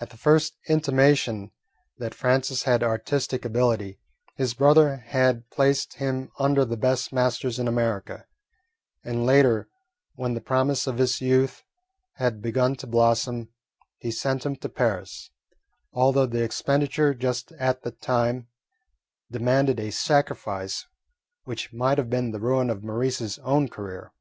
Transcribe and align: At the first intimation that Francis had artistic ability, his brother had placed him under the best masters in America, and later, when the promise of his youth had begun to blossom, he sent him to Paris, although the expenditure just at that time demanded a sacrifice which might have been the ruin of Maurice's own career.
At 0.00 0.08
the 0.08 0.16
first 0.16 0.54
intimation 0.66 1.50
that 1.98 2.14
Francis 2.14 2.62
had 2.62 2.82
artistic 2.82 3.44
ability, 3.44 4.00
his 4.34 4.54
brother 4.54 4.96
had 5.08 5.50
placed 5.50 5.96
him 5.96 6.30
under 6.38 6.64
the 6.64 6.78
best 6.78 7.12
masters 7.12 7.58
in 7.58 7.68
America, 7.68 8.24
and 9.04 9.26
later, 9.26 9.68
when 10.14 10.32
the 10.32 10.40
promise 10.40 10.86
of 10.86 10.96
his 10.96 11.20
youth 11.20 11.64
had 12.14 12.40
begun 12.40 12.76
to 12.76 12.86
blossom, 12.86 13.50
he 13.98 14.10
sent 14.10 14.46
him 14.46 14.56
to 14.56 14.70
Paris, 14.70 15.28
although 15.92 16.24
the 16.24 16.42
expenditure 16.42 17.12
just 17.12 17.52
at 17.58 17.82
that 17.82 18.00
time 18.00 18.48
demanded 19.30 19.78
a 19.78 19.90
sacrifice 19.92 20.86
which 21.44 21.74
might 21.74 21.98
have 21.98 22.08
been 22.08 22.30
the 22.30 22.40
ruin 22.40 22.70
of 22.70 22.82
Maurice's 22.82 23.38
own 23.40 23.68
career. 23.68 24.12